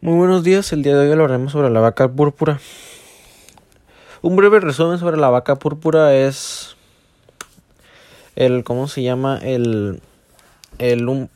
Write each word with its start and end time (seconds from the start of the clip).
Muy 0.00 0.14
buenos 0.14 0.44
días, 0.44 0.72
el 0.72 0.84
día 0.84 0.94
de 0.94 1.06
hoy 1.06 1.10
hablaremos 1.10 1.50
sobre 1.50 1.70
la 1.70 1.80
vaca 1.80 2.06
púrpura. 2.06 2.60
Un 4.22 4.36
breve 4.36 4.60
resumen 4.60 4.96
sobre 5.00 5.16
la 5.16 5.28
vaca 5.28 5.56
púrpura 5.56 6.14
es 6.14 6.76
el, 8.36 8.62
¿cómo 8.62 8.86
se 8.86 9.02
llama? 9.02 9.40
El, 9.42 10.00
el, 10.78 11.28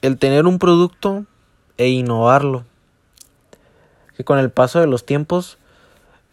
el 0.00 0.18
tener 0.18 0.46
un 0.46 0.58
producto 0.58 1.26
e 1.76 1.88
innovarlo. 1.88 2.64
Que 4.16 4.24
con 4.24 4.38
el 4.38 4.50
paso 4.50 4.80
de 4.80 4.86
los 4.86 5.04
tiempos, 5.04 5.58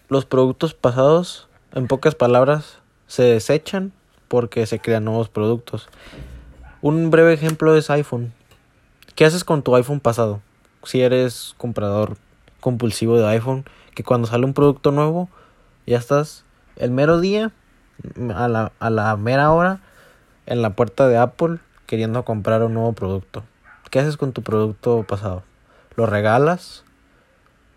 los 0.08 0.24
productos 0.24 0.74
pasados, 0.74 1.50
en 1.74 1.88
pocas 1.88 2.16
palabras, 2.16 2.78
se 3.08 3.24
desechan 3.24 3.92
porque 4.30 4.66
se 4.68 4.80
crean 4.80 5.04
nuevos 5.04 5.28
productos. 5.28 5.90
Un 6.82 7.12
breve 7.12 7.34
ejemplo 7.34 7.76
es 7.76 7.90
iPhone. 7.90 8.32
¿Qué 9.16 9.26
haces 9.26 9.44
con 9.44 9.64
tu 9.64 9.76
iPhone 9.76 10.00
pasado? 10.00 10.40
Si 10.84 11.02
eres 11.02 11.56
comprador 11.58 12.18
compulsivo 12.60 13.18
de 13.18 13.28
iPhone, 13.28 13.66
que 13.96 14.04
cuando 14.04 14.28
sale 14.28 14.46
un 14.46 14.54
producto 14.54 14.92
nuevo, 14.92 15.30
ya 15.86 15.98
estás 15.98 16.46
el 16.76 16.92
mero 16.92 17.20
día, 17.20 17.52
a 18.36 18.48
la, 18.48 18.72
a 18.80 18.90
la 18.90 19.16
mera 19.18 19.52
hora, 19.52 19.80
en 20.46 20.62
la 20.62 20.72
puerta 20.72 21.08
de 21.08 21.18
Apple 21.18 21.60
queriendo 21.86 22.24
comprar 22.26 22.64
un 22.64 22.74
nuevo 22.74 22.94
producto. 22.94 23.44
¿Qué 23.90 24.00
haces 24.00 24.18
con 24.18 24.34
tu 24.34 24.42
producto 24.42 25.04
pasado? 25.04 25.44
¿Lo 25.96 26.06
regalas 26.06 26.84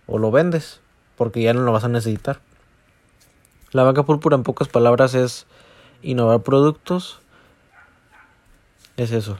o 0.06 0.18
lo 0.18 0.30
vendes? 0.30 0.80
Porque 1.16 1.42
ya 1.42 1.52
no 1.52 1.60
lo 1.60 1.72
vas 1.72 1.84
a 1.84 1.88
necesitar. 1.88 2.40
La 3.72 3.82
vaca 3.82 4.04
púrpura 4.04 4.36
en 4.36 4.42
pocas 4.42 4.68
palabras 4.68 5.14
es 5.14 5.46
innovar 6.02 6.40
productos. 6.40 7.20
Es 8.96 9.12
eso. 9.12 9.38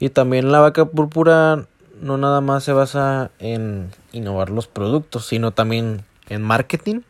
Y 0.00 0.08
también 0.08 0.50
la 0.50 0.58
vaca 0.58 0.86
púrpura 0.86 1.66
no 2.00 2.16
nada 2.16 2.40
más 2.40 2.64
se 2.64 2.72
basa 2.72 3.30
en 3.38 3.90
innovar 4.12 4.50
los 4.50 4.66
productos, 4.66 5.26
sino 5.26 5.52
también 5.52 6.04
en 6.28 6.42
marketing. 6.42 7.00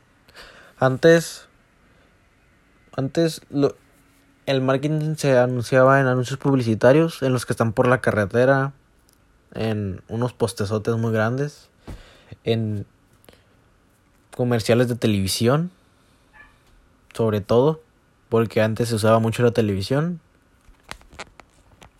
Antes, 0.78 1.48
antes 2.96 3.42
lo, 3.50 3.76
el 4.46 4.60
marketing 4.60 5.14
se 5.16 5.38
anunciaba 5.38 6.00
en 6.00 6.06
anuncios 6.06 6.38
publicitarios, 6.38 7.22
en 7.22 7.32
los 7.32 7.46
que 7.46 7.52
están 7.52 7.72
por 7.72 7.86
la 7.86 8.00
carretera, 8.00 8.72
en 9.54 10.02
unos 10.08 10.32
postezotes 10.32 10.96
muy 10.96 11.12
grandes, 11.12 11.68
en 12.44 12.86
comerciales 14.34 14.88
de 14.88 14.96
televisión, 14.96 15.70
sobre 17.14 17.40
todo, 17.40 17.80
porque 18.28 18.62
antes 18.62 18.88
se 18.88 18.94
usaba 18.94 19.18
mucho 19.18 19.42
la 19.42 19.52
televisión. 19.52 20.20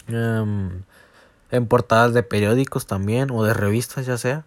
Em, 0.09 0.83
en 1.53 1.67
portadas 1.67 2.15
de 2.15 2.25
periódicos 2.25 2.87
también 2.87 3.31
o 3.31 3.45
de 3.45 3.55
revistas 3.55 4.07
ya 4.07 4.19
sea. 4.19 4.45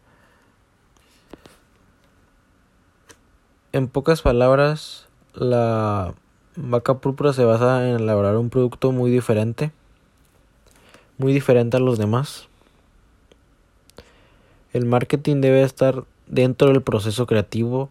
En 3.71 3.87
pocas 3.87 4.21
palabras, 4.21 5.07
la 5.33 6.13
vaca 6.55 6.95
púrpura 6.95 7.31
se 7.33 7.45
basa 7.45 7.87
en 7.87 7.95
elaborar 7.95 8.37
un 8.37 8.49
producto 8.49 8.91
muy 8.91 9.11
diferente, 9.11 9.71
muy 11.17 11.31
diferente 11.31 11.77
a 11.77 11.79
los 11.79 11.97
demás. 11.97 12.47
El 14.73 14.85
marketing 14.85 15.41
debe 15.41 15.61
estar 15.61 16.03
dentro 16.27 16.69
del 16.69 16.81
proceso 16.81 17.27
creativo, 17.27 17.89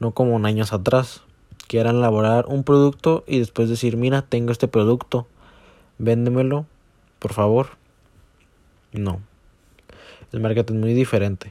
no 0.00 0.12
como 0.12 0.36
en 0.36 0.46
años 0.46 0.72
atrás, 0.72 1.22
que 1.68 1.78
era 1.78 1.90
elaborar 1.90 2.46
un 2.46 2.64
producto 2.64 3.22
y 3.26 3.38
después 3.38 3.68
decir, 3.68 3.96
mira, 3.96 4.22
tengo 4.22 4.50
este 4.50 4.66
producto, 4.66 5.26
véndemelo, 5.98 6.66
por 7.18 7.32
favor. 7.32 7.77
No. 8.98 9.20
El 10.32 10.40
marketing 10.40 10.74
es 10.74 10.80
muy 10.80 10.94
diferente. 10.94 11.50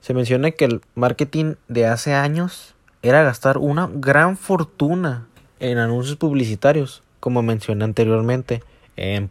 Se 0.00 0.12
menciona 0.12 0.50
que 0.50 0.64
el 0.64 0.80
marketing 0.94 1.54
de 1.68 1.86
hace 1.86 2.14
años 2.14 2.74
era 3.02 3.22
gastar 3.22 3.58
una 3.58 3.88
gran 3.92 4.36
fortuna 4.36 5.26
en 5.60 5.78
anuncios 5.78 6.16
publicitarios, 6.16 7.02
como 7.20 7.42
mencioné 7.42 7.84
anteriormente, 7.84 8.62
en, 8.96 9.30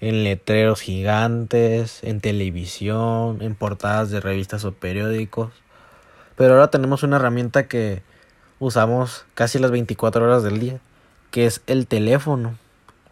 en 0.00 0.24
letreros 0.24 0.82
gigantes, 0.82 2.04
en 2.04 2.20
televisión, 2.20 3.40
en 3.40 3.54
portadas 3.54 4.10
de 4.10 4.20
revistas 4.20 4.64
o 4.64 4.72
periódicos. 4.72 5.52
Pero 6.36 6.54
ahora 6.54 6.70
tenemos 6.70 7.02
una 7.02 7.16
herramienta 7.16 7.66
que 7.66 8.02
usamos 8.58 9.24
casi 9.34 9.58
las 9.58 9.70
24 9.70 10.24
horas 10.24 10.42
del 10.42 10.60
día, 10.60 10.80
que 11.30 11.46
es 11.46 11.62
el 11.66 11.86
teléfono, 11.86 12.56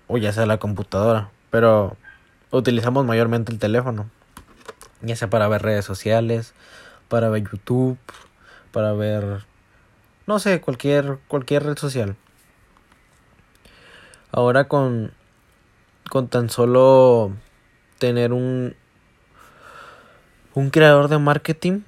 o 0.07 0.19
ya 0.19 0.33
sea 0.33 0.47
la 0.47 0.59
computadora. 0.59 1.31
Pero 1.51 1.97
utilizamos 2.51 3.05
mayormente 3.05 3.53
el 3.53 3.59
teléfono, 3.59 4.09
ya 5.03 5.17
sea 5.17 5.31
para 5.31 5.49
ver 5.49 5.63
redes 5.63 5.85
sociales, 5.85 6.55
para 7.09 7.29
ver 7.29 7.45
YouTube, 7.51 7.99
para 8.73 8.93
ver 8.93 9.45
no 10.29 10.39
sé, 10.39 10.61
cualquier 10.61 11.19
cualquier 11.27 11.65
red 11.65 11.79
social. 11.79 12.15
Ahora 14.31 14.69
con 14.69 15.13
con 16.11 16.29
tan 16.29 16.51
solo 16.51 17.33
tener 17.99 18.33
un 18.33 18.75
un 20.55 20.71
creador 20.71 21.09
de 21.09 21.19
marketing 21.19 21.81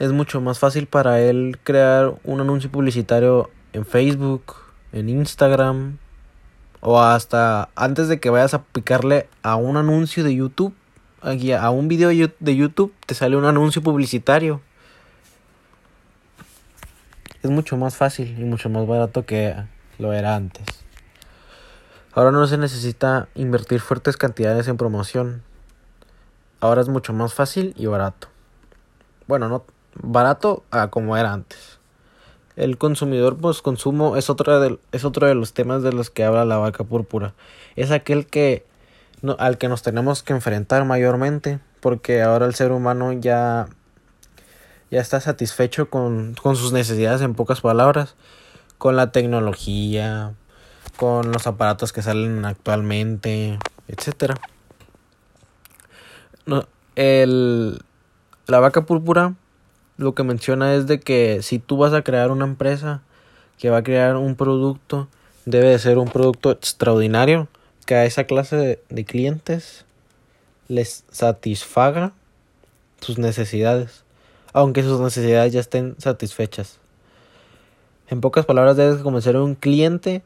es 0.00 0.10
mucho 0.10 0.40
más 0.40 0.58
fácil 0.58 0.88
para 0.88 1.20
él 1.20 1.58
crear 1.62 2.14
un 2.24 2.40
anuncio 2.40 2.70
publicitario 2.70 3.50
en 3.72 3.86
Facebook, 3.86 4.56
en 4.92 5.08
Instagram, 5.08 5.98
o 6.84 7.00
hasta 7.00 7.70
antes 7.76 8.08
de 8.08 8.20
que 8.20 8.28
vayas 8.28 8.52
a 8.52 8.62
picarle 8.62 9.26
a 9.42 9.56
un 9.56 9.78
anuncio 9.78 10.22
de 10.22 10.34
YouTube, 10.34 10.74
a 11.22 11.70
un 11.70 11.88
video 11.88 12.10
de 12.10 12.56
YouTube, 12.56 12.92
te 13.06 13.14
sale 13.14 13.36
un 13.36 13.46
anuncio 13.46 13.82
publicitario. 13.82 14.60
Es 17.42 17.50
mucho 17.50 17.78
más 17.78 17.96
fácil 17.96 18.38
y 18.38 18.44
mucho 18.44 18.68
más 18.68 18.86
barato 18.86 19.24
que 19.24 19.56
lo 19.98 20.12
era 20.12 20.36
antes. 20.36 20.66
Ahora 22.12 22.30
no 22.30 22.46
se 22.46 22.58
necesita 22.58 23.28
invertir 23.34 23.80
fuertes 23.80 24.18
cantidades 24.18 24.68
en 24.68 24.76
promoción. 24.76 25.42
Ahora 26.60 26.82
es 26.82 26.90
mucho 26.90 27.14
más 27.14 27.32
fácil 27.32 27.72
y 27.78 27.86
barato. 27.86 28.28
Bueno, 29.26 29.48
no 29.48 29.64
barato 29.94 30.64
a 30.70 30.88
como 30.88 31.16
era 31.16 31.32
antes. 31.32 31.78
El 32.56 32.78
consumidor 32.78 33.36
pues 33.36 33.62
consumo 33.62 34.16
es 34.16 34.30
otro 34.30 34.60
de, 34.60 34.78
es 34.92 35.04
otro 35.04 35.26
de 35.26 35.34
los 35.34 35.52
temas 35.52 35.82
de 35.82 35.92
los 35.92 36.10
que 36.10 36.24
habla 36.24 36.44
la 36.44 36.56
vaca 36.58 36.84
púrpura. 36.84 37.34
Es 37.76 37.90
aquel 37.90 38.26
que 38.26 38.64
no, 39.22 39.36
al 39.38 39.58
que 39.58 39.68
nos 39.68 39.82
tenemos 39.82 40.22
que 40.22 40.32
enfrentar 40.32 40.84
mayormente 40.84 41.58
porque 41.80 42.22
ahora 42.22 42.46
el 42.46 42.54
ser 42.54 42.72
humano 42.72 43.12
ya 43.12 43.68
ya 44.90 45.00
está 45.00 45.20
satisfecho 45.20 45.90
con, 45.90 46.34
con 46.40 46.54
sus 46.54 46.72
necesidades 46.72 47.20
en 47.20 47.34
pocas 47.34 47.60
palabras, 47.60 48.14
con 48.78 48.94
la 48.94 49.10
tecnología, 49.10 50.34
con 50.96 51.32
los 51.32 51.48
aparatos 51.48 51.92
que 51.92 52.02
salen 52.02 52.44
actualmente, 52.44 53.58
etcétera. 53.88 54.36
No, 56.46 56.68
el, 56.94 57.82
la 58.46 58.60
vaca 58.60 58.86
púrpura 58.86 59.34
lo 59.96 60.14
que 60.14 60.24
menciona 60.24 60.74
es 60.74 60.86
de 60.86 61.00
que 61.00 61.42
si 61.42 61.58
tú 61.58 61.76
vas 61.76 61.92
a 61.92 62.02
crear 62.02 62.30
una 62.30 62.44
empresa 62.44 63.02
que 63.58 63.70
va 63.70 63.78
a 63.78 63.82
crear 63.82 64.16
un 64.16 64.34
producto, 64.34 65.08
debe 65.46 65.68
de 65.68 65.78
ser 65.78 65.98
un 65.98 66.08
producto 66.08 66.50
extraordinario 66.50 67.48
que 67.86 67.94
a 67.94 68.04
esa 68.04 68.24
clase 68.24 68.80
de, 68.88 69.04
clientes 69.04 69.84
les 70.68 71.04
satisfaga 71.10 72.12
sus 73.00 73.18
necesidades, 73.18 74.04
aunque 74.52 74.82
sus 74.82 75.00
necesidades 75.00 75.52
ya 75.52 75.60
estén 75.60 75.94
satisfechas. 75.98 76.78
En 78.08 78.20
pocas 78.20 78.46
palabras, 78.46 78.76
debes 78.76 79.02
convencer 79.02 79.36
a 79.36 79.42
un 79.42 79.54
cliente 79.54 80.22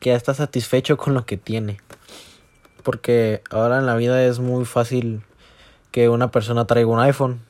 que 0.00 0.10
ya 0.10 0.16
está 0.16 0.34
satisfecho 0.34 0.96
con 0.96 1.14
lo 1.14 1.24
que 1.26 1.36
tiene. 1.36 1.78
Porque 2.82 3.42
ahora 3.50 3.78
en 3.78 3.86
la 3.86 3.96
vida 3.96 4.24
es 4.24 4.40
muy 4.40 4.64
fácil 4.64 5.22
que 5.90 6.08
una 6.08 6.30
persona 6.30 6.66
traiga 6.66 6.90
un 6.90 7.00
iPhone 7.00 7.40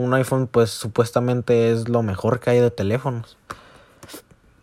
un 0.00 0.14
iPhone 0.14 0.46
pues 0.46 0.70
supuestamente 0.70 1.70
es 1.70 1.88
lo 1.88 2.02
mejor 2.02 2.40
que 2.40 2.50
hay 2.50 2.60
de 2.60 2.70
teléfonos. 2.70 3.36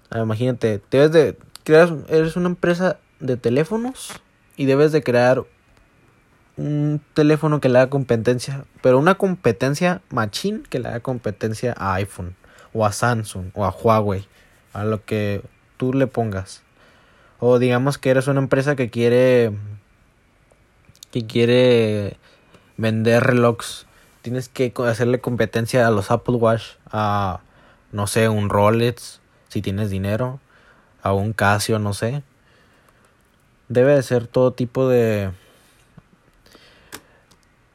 Ah, 0.10 0.19
imagínate, 0.19 0.81
debes 0.89 1.12
de 1.12 1.38
crear, 1.63 1.94
eres 2.07 2.36
una 2.36 2.48
empresa 2.48 2.98
de 3.19 3.38
teléfonos 3.38 4.13
y 4.56 4.66
debes 4.66 4.92
de 4.92 5.04
crear 5.04 5.44
un 6.56 7.01
teléfono 7.13 7.60
que 7.60 7.69
le 7.69 7.80
haga 7.80 7.89
competencia, 7.89 8.66
pero 8.81 8.98
una 8.98 9.16
competencia 9.16 10.01
machine 10.10 10.63
que 10.69 10.80
le 10.80 10.88
haga 10.88 11.00
competencia 11.01 11.75
a 11.78 11.94
iPhone 11.95 12.36
o 12.74 12.86
a 12.86 12.92
Samsung 12.92 13.51
o 13.54 13.66
a 13.66 13.69
Huawei, 13.69 14.28
a 14.74 14.84
lo 14.84 15.04
que 15.06 15.44
tú 15.78 15.94
le 15.94 16.07
pongas. 16.07 16.63
O 17.39 17.60
digamos 17.60 17.98
que 17.98 18.10
eres 18.10 18.28
una 18.28 18.39
empresa 18.39 18.75
que 18.75 18.89
quiere 18.89 19.51
que 21.12 21.28
quiere 21.28 22.18
vender 22.78 23.24
relojes 23.24 23.87
tienes 24.21 24.49
que 24.49 24.73
hacerle 24.85 25.19
competencia 25.19 25.87
a 25.87 25.91
los 25.91 26.11
Apple 26.11 26.35
Watch, 26.35 26.63
a 26.91 27.41
no 27.91 28.07
sé, 28.07 28.29
un 28.29 28.49
Rolex, 28.49 29.21
si 29.49 29.61
tienes 29.61 29.89
dinero, 29.89 30.39
a 31.01 31.13
un 31.13 31.33
Casio, 31.33 31.79
no 31.79 31.93
sé. 31.93 32.23
Debe 33.69 33.95
de 33.95 34.03
ser 34.03 34.27
todo 34.27 34.53
tipo 34.53 34.87
de 34.87 35.31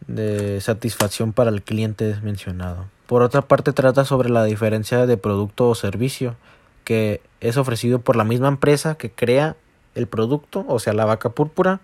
de 0.06 0.60
satisfacción 0.60 1.32
para 1.32 1.50
el 1.50 1.62
cliente 1.62 2.16
mencionado. 2.22 2.86
Por 3.06 3.22
otra 3.22 3.42
parte, 3.42 3.72
trata 3.72 4.04
sobre 4.04 4.28
la 4.28 4.44
diferencia 4.44 5.06
de 5.06 5.16
producto 5.16 5.68
o 5.68 5.74
servicio 5.74 6.36
que 6.84 7.20
es 7.40 7.56
ofrecido 7.56 8.00
por 8.00 8.16
la 8.16 8.24
misma 8.24 8.48
empresa 8.48 8.96
que 8.96 9.10
crea 9.10 9.56
el 9.94 10.06
producto, 10.06 10.64
o 10.68 10.78
sea, 10.78 10.92
la 10.92 11.04
vaca 11.04 11.30
púrpura, 11.30 11.80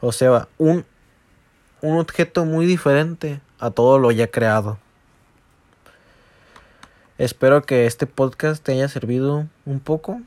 o 0.00 0.12
sea, 0.12 0.48
un, 0.58 0.84
un 1.80 1.98
objeto 1.98 2.44
muy 2.44 2.66
diferente 2.66 3.40
a 3.58 3.70
todo 3.70 3.98
lo 3.98 4.10
ya 4.10 4.30
creado. 4.30 4.78
Espero 7.18 7.62
que 7.62 7.86
este 7.86 8.06
podcast 8.06 8.62
te 8.62 8.72
haya 8.72 8.88
servido 8.88 9.46
un 9.64 9.80
poco. 9.80 10.20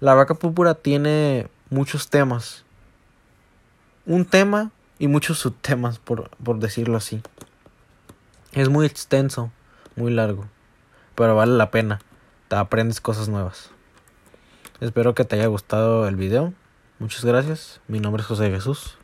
La 0.00 0.14
vaca 0.14 0.34
púrpura 0.34 0.74
tiene 0.74 1.48
muchos 1.70 2.10
temas. 2.10 2.64
Un 4.04 4.26
tema 4.26 4.70
y 4.98 5.08
muchos 5.08 5.38
subtemas, 5.38 5.98
por, 5.98 6.28
por 6.36 6.58
decirlo 6.58 6.98
así. 6.98 7.22
Es 8.52 8.68
muy 8.68 8.86
extenso, 8.86 9.50
muy 9.96 10.12
largo, 10.12 10.46
pero 11.14 11.34
vale 11.34 11.52
la 11.52 11.70
pena. 11.70 12.00
Te 12.48 12.56
aprendes 12.56 13.00
cosas 13.00 13.28
nuevas. 13.28 13.70
Espero 14.80 15.14
que 15.14 15.24
te 15.24 15.36
haya 15.36 15.46
gustado 15.46 16.06
el 16.06 16.16
video. 16.16 16.52
Muchas 16.98 17.24
gracias. 17.24 17.80
Mi 17.88 18.00
nombre 18.00 18.20
es 18.20 18.26
José 18.26 18.50
Jesús. 18.50 18.98